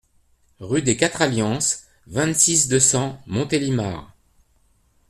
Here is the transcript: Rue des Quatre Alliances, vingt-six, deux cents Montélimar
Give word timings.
Rue 0.59 0.81
des 0.81 0.97
Quatre 0.97 1.21
Alliances, 1.21 1.83
vingt-six, 2.07 2.67
deux 2.67 2.79
cents 2.79 3.21
Montélimar 3.27 4.15